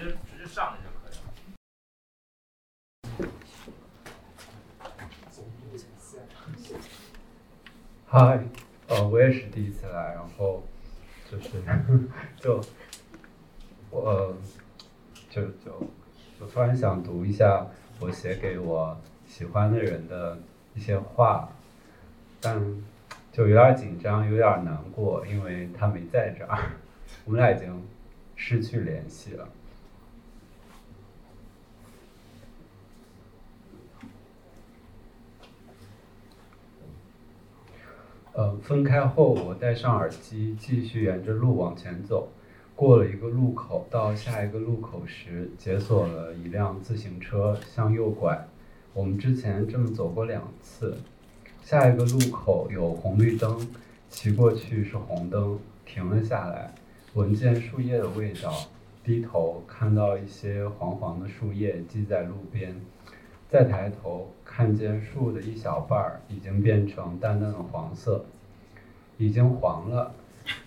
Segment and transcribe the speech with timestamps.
[0.00, 1.28] 直接直接上来就可以了。
[8.06, 8.42] 嗨，
[8.88, 10.62] 呃，我也是第一次来，然后
[11.30, 11.62] 就是
[12.38, 12.62] 就
[13.90, 14.34] 我
[15.28, 15.86] 就就
[16.38, 17.66] 我突然想读一下
[18.00, 20.38] 我写给我喜欢的人的
[20.74, 21.52] 一些话，
[22.40, 22.58] 但
[23.30, 26.58] 就有点紧张，有点难过，因为他没在这儿，
[27.26, 27.86] 我们俩已经
[28.34, 29.46] 失去联系了。
[38.40, 42.26] 呃，分开后，我戴上耳机，继续沿着路往前走。
[42.74, 48.48] 过了一个路口，到下一个路口时，解锁了一辆自行车，向右拐。
[48.94, 50.96] 我们之前这么走过两次。
[51.62, 53.60] 下一个路口有红绿灯，
[54.08, 56.72] 骑过去是红灯，停了下来，
[57.12, 58.54] 闻见树叶的味道，
[59.04, 62.74] 低头看到一些黄黄的树叶积在路边。
[63.50, 68.24] 再抬头，看见树的一小半儿已经变成淡淡的黄色，
[69.18, 70.14] 已经黄了。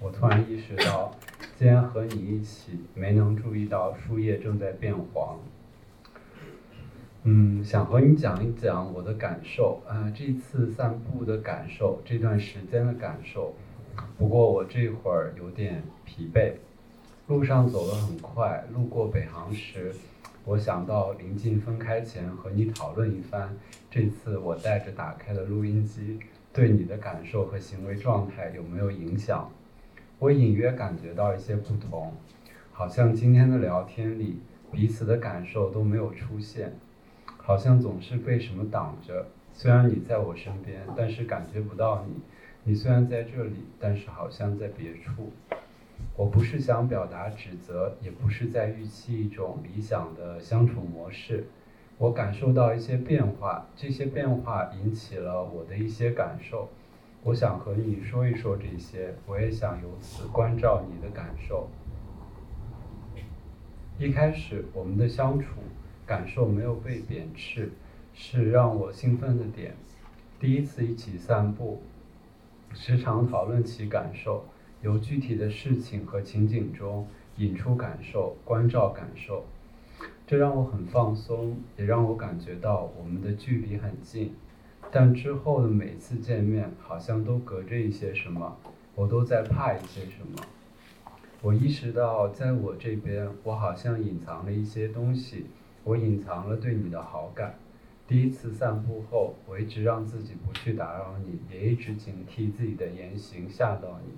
[0.00, 1.14] 我突然意识到，
[1.56, 5.38] 今天和你一起，没能注意到树叶正在变黄。
[7.22, 13.54] 嗯，想和你讲一讲我的感受，啊，这次散步的感受，这段时间的感受。
[14.18, 16.54] 不过我这会儿有点疲惫，
[17.28, 19.94] 路上走得很快，路过北航时。
[20.44, 23.56] 我想到临近分开前和你讨论一番，
[23.88, 26.18] 这次我带着打开的录音机，
[26.52, 29.48] 对你的感受和行为状态有没有影响？
[30.18, 32.12] 我隐约感觉到一些不同，
[32.72, 34.40] 好像今天的聊天里，
[34.72, 36.72] 彼此的感受都没有出现，
[37.36, 39.28] 好像总是被什么挡着。
[39.52, 42.14] 虽然你在我身边，但是感觉不到你；
[42.64, 45.30] 你虽然在这里，但是好像在别处。
[46.14, 51.46] 我不是想表达指责，也不是在预期一种理想的相处模式。
[51.96, 56.68] 我感受到一些变化，这些变化引起了我的一些感受。
[57.24, 61.68] 我想和你说一说这些，我也想由此关照你的感受。
[63.98, 65.46] 一开始我们的相处
[66.04, 67.70] 感受没有被贬斥，
[68.12, 69.74] 是让我兴奋的点。
[70.38, 71.80] 第一次一起散步，
[72.74, 74.44] 时常讨论起感受。
[74.82, 77.06] 由具体的事情和情景中
[77.36, 79.44] 引出感受，关照感受，
[80.26, 84.34] 这让我很放松，也让我感觉到我们的距离很近。
[84.90, 88.56] 但之后的每次见面，好像都隔着一些什么，
[88.94, 90.42] 我都在怕一些什么。
[91.40, 95.46] 我意识到，在我这边，我好像隐藏了一些东西，
[95.84, 97.54] 我隐藏了对你的好感。
[98.06, 104.12] 第一次散步后，我一直让自己不去打扰你，也一直警惕自己的言行吓到你。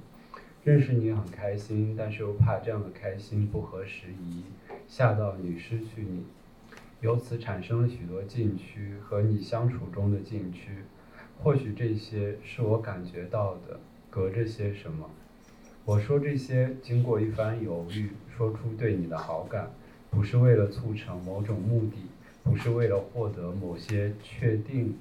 [0.65, 4.45] 认识你很开心，但是又怕这样的开心不合时宜，
[4.89, 6.25] 吓到你失去你，
[7.03, 10.71] 由此产生了许多禁区和你相处中的禁区。
[11.39, 15.11] 或许这些是我感觉到的，隔着些什么。
[15.85, 19.71] 我说这些，经过一番犹豫，说出对你的好感，
[20.09, 21.97] 不是为了促成某种目的，
[22.43, 24.97] 不是为了获得某些确定。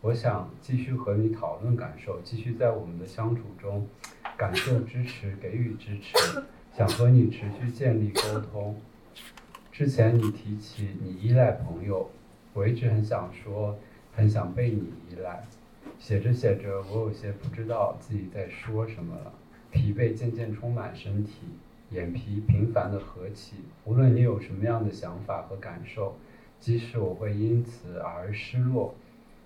[0.00, 3.86] 我想继续和你讨论感受，继续在我们的相处中。
[4.36, 6.42] 感受支持，给予支持，
[6.76, 8.80] 想和你持续建立沟通。
[9.70, 12.10] 之前你提起你依赖朋友，
[12.52, 13.78] 我一直很想说，
[14.14, 15.44] 很想被你依赖。
[15.98, 19.32] 写着写着，我有些不知道自己在说什么了，
[19.70, 21.46] 疲惫渐渐充满身体，
[21.90, 23.56] 眼皮频繁的合起。
[23.84, 26.16] 无论你有什么样的想法和感受，
[26.58, 28.94] 即使我会因此而失落，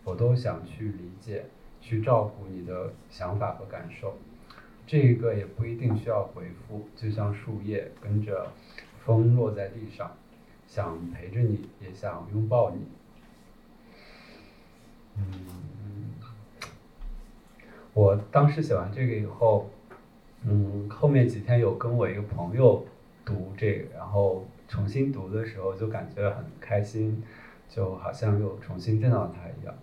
[0.04, 1.44] 我都想去理解，
[1.80, 4.16] 去照顾你的想法和感受。
[4.86, 8.52] 这个也不一定需要回复，就像树叶跟着
[9.04, 10.16] 风落在地上，
[10.68, 12.86] 想陪着你，也想拥抱你。
[15.16, 15.24] 嗯，
[17.94, 19.68] 我当时写完这个以后，
[20.44, 22.86] 嗯，后面几天有跟我一个朋友
[23.24, 27.22] 读这个，然后重新读的时候就感觉很开心，
[27.68, 29.74] 就好像又重新见到他一样。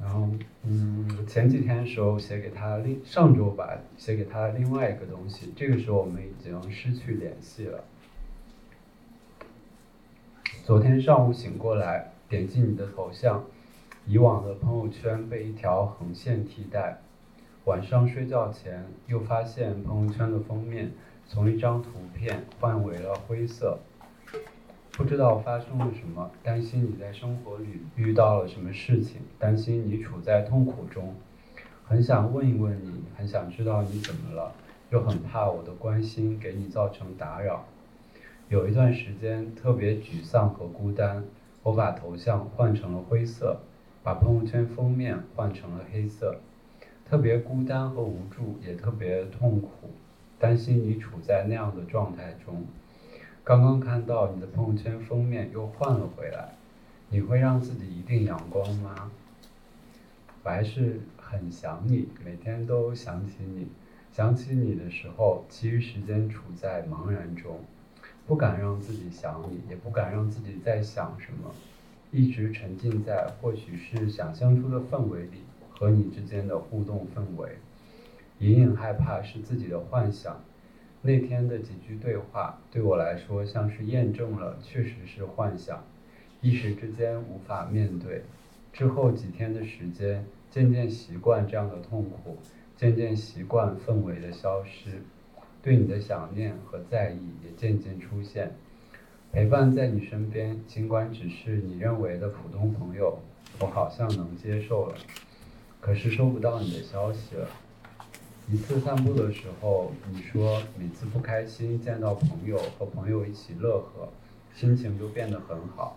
[0.00, 0.26] 然后，
[0.62, 5.52] 嗯，前几天的时候写给他另上周吧，写给他另外一个东西。
[5.54, 7.84] 这个时候我们已经失去联系了。
[10.64, 13.44] 昨天上午醒过来，点击你的头像，
[14.06, 16.98] 以往的朋友圈被一条横线替代。
[17.66, 20.92] 晚上睡觉前又发现朋友圈的封面
[21.26, 23.78] 从一张图片换为了灰色。
[24.92, 31.14] 不知道发生了什么，担心你在生活里遇到了什么事情，担心你处在痛苦中，
[31.86, 34.52] 很想问一问你，很想知道你怎么了，
[34.90, 37.64] 又很怕我的关心给你造成打扰。
[38.48, 41.24] 有一段时间特别沮丧和孤单，
[41.62, 43.60] 我把头像换成了灰色，
[44.02, 46.36] 把朋友圈封面换成了黑色。
[47.08, 49.70] 特别孤单和无助，也特别痛苦，
[50.38, 52.64] 担心你处在那样的状态中。
[53.50, 56.54] 刚刚看到你的朋友圈封面又换了回来，
[57.08, 59.10] 你会让自己一定阳光吗？
[60.44, 63.66] 我还是很想你，每天都想起你。
[64.12, 67.58] 想起你的时候，其余时间处在茫然中。
[68.24, 71.52] 不敢让自己想你，也不敢让自己在想什么，
[72.12, 77.56] 一直沉浸在或许是想象出的氛围里，和你之间的互动氛围，
[78.38, 80.40] 隐隐害怕是自己的幻想。
[81.02, 85.82] 那天的几句对话对我来说像是验证了，确实是幻想，
[86.42, 88.22] 一时之间无法面对。
[88.72, 92.36] 之后几天的时间，渐渐习惯这样的痛苦，
[92.76, 95.02] 渐渐习惯氛围的消失。
[95.62, 98.54] 对你的想念和在意也渐渐出现，
[99.32, 103.18] 陪伴在你身边，尽管只是你认为的普通朋友，
[103.58, 104.94] 我好像能接受了。
[105.80, 107.48] 可是收不到你的消息了。
[108.52, 114.08] 一次散步的时候，你说每次不开心见到朋友和朋友一起乐呵，
[114.52, 115.96] 心情就变得很好。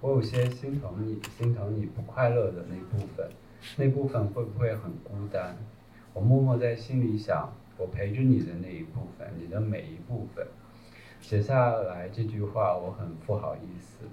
[0.00, 3.28] 我有些心疼你，心疼你不快乐的那部分，
[3.76, 5.56] 那部分会不会很孤单？
[6.14, 7.52] 我默默在心里想。
[7.76, 10.46] 我陪着你的那一部分，你的每一部分，
[11.20, 14.04] 写下来这句话，我很不好意思。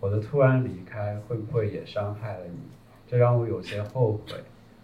[0.00, 2.60] 我的突然离开会不会也伤害了你？
[3.06, 4.36] 这让我有些后悔。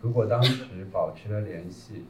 [0.02, 2.04] 如果当时保持了联系，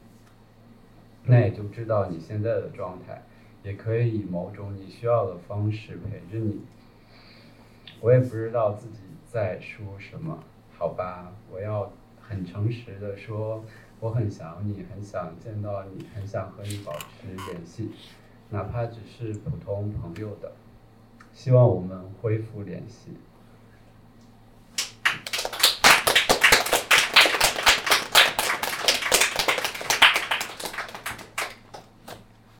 [1.25, 3.23] 那也就知道你现在的状态，
[3.63, 6.61] 也可以以某种你需要的方式陪着你。
[8.01, 10.43] 我也不知道自己在说什么，
[10.77, 13.63] 好吧，我要很诚实的说。
[14.01, 17.91] 我很想你，很想见到你，很想和你保持联系，
[18.49, 20.53] 哪怕只是普通朋友的。
[21.33, 23.11] 希望我们恢复联系。